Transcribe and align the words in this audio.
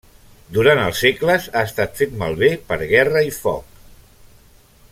Durant 0.55 0.79
els 0.85 1.01
segles, 1.03 1.45
ha 1.59 1.63
estat 1.71 1.95
fet 2.01 2.17
malbé 2.23 2.51
per 2.71 2.81
guerra 2.95 3.25
i 3.29 3.33
foc. 3.41 3.81